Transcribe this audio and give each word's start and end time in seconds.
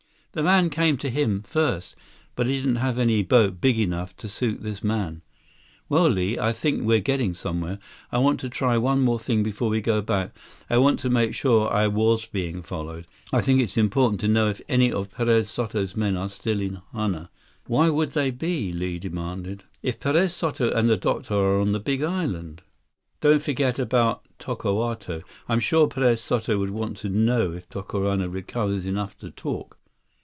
The 0.33 0.43
man 0.43 0.69
came 0.69 0.95
to 0.99 1.09
him, 1.09 1.43
first, 1.43 1.93
but 2.37 2.47
he 2.47 2.55
didn't 2.55 2.77
have 2.77 2.97
any 2.97 3.21
boat 3.21 3.59
big 3.59 3.77
enough 3.77 4.15
to 4.15 4.29
suit 4.29 4.63
this 4.63 4.81
man." 4.81 5.23
"Well, 5.89 6.07
Li, 6.07 6.39
I 6.39 6.53
think 6.53 6.83
we're 6.85 7.01
getting 7.01 7.33
somewhere. 7.33 7.79
I 8.13 8.19
want 8.19 8.39
to 8.39 8.47
try 8.49 8.77
one 8.77 9.01
more 9.01 9.19
thing 9.19 9.43
before 9.43 9.67
we 9.67 9.81
go 9.81 10.01
back. 10.01 10.31
I 10.69 10.77
want 10.77 11.01
to 11.01 11.09
make 11.09 11.35
sure 11.35 11.69
I 11.69 11.87
was 11.89 12.25
being 12.27 12.61
followed. 12.61 13.07
I 13.33 13.41
think 13.41 13.59
it's 13.59 13.75
important 13.75 14.21
to 14.21 14.29
know 14.29 14.47
if 14.47 14.61
any 14.69 14.89
of 14.89 15.11
Perez 15.11 15.49
Soto's 15.49 15.97
men 15.97 16.15
are 16.15 16.29
still 16.29 16.61
in 16.61 16.79
Hana." 16.93 17.29
"Why 17.67 17.89
would 17.89 18.11
they 18.11 18.31
be," 18.31 18.71
Li 18.71 18.99
demanded, 18.99 19.65
"if 19.83 19.99
Perez 19.99 20.33
Soto 20.33 20.71
and 20.71 20.89
the 20.89 20.95
doctor 20.95 21.33
are 21.33 21.59
on 21.59 21.73
the 21.73 21.79
Big 21.81 22.01
Island?" 22.01 22.61
"Don't 23.19 23.41
forget 23.41 23.79
about 23.79 24.21
Tokawto. 24.39 25.23
I'm 25.49 25.59
sure 25.59 25.89
Perez 25.89 26.21
Soto 26.21 26.57
would 26.57 26.71
want 26.71 26.95
to 26.99 27.09
know 27.09 27.51
if 27.51 27.67
Tokawto 27.67 28.29
recovers 28.31 28.85
enough 28.85 29.17
to 29.17 29.29
talk." 29.29 29.77